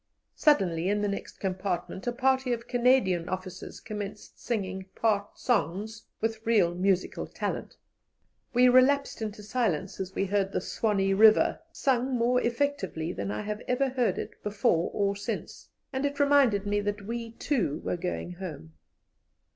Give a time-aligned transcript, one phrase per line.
[0.35, 6.43] Suddenly in the next compartment a party of Canadian officers commenced singing part songs with
[6.43, 7.77] real musical talent.
[8.51, 13.41] We relapsed into silence as we heard the "Swanee River" sung more effectively than I
[13.43, 17.95] have ever heard it before or since, and it reminded me that we, too, were
[17.95, 18.73] going home.